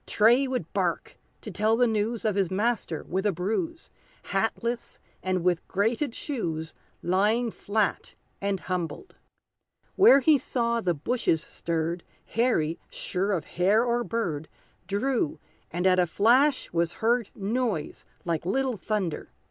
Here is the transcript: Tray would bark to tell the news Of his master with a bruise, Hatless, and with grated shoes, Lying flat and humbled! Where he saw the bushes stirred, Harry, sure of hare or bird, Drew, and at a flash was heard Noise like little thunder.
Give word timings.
Tray 0.07 0.47
would 0.47 0.73
bark 0.73 1.19
to 1.41 1.51
tell 1.51 1.77
the 1.77 1.85
news 1.85 2.25
Of 2.25 2.33
his 2.33 2.49
master 2.49 3.03
with 3.03 3.23
a 3.27 3.31
bruise, 3.31 3.91
Hatless, 4.31 4.99
and 5.21 5.43
with 5.43 5.67
grated 5.67 6.15
shoes, 6.15 6.73
Lying 7.03 7.51
flat 7.51 8.15
and 8.41 8.61
humbled! 8.61 9.13
Where 9.95 10.19
he 10.19 10.39
saw 10.39 10.81
the 10.81 10.95
bushes 10.95 11.43
stirred, 11.43 12.03
Harry, 12.33 12.79
sure 12.89 13.31
of 13.31 13.45
hare 13.45 13.85
or 13.85 14.03
bird, 14.03 14.47
Drew, 14.87 15.37
and 15.69 15.85
at 15.85 15.99
a 15.99 16.07
flash 16.07 16.73
was 16.73 16.93
heard 16.93 17.29
Noise 17.35 18.03
like 18.25 18.43
little 18.43 18.77
thunder. 18.77 19.29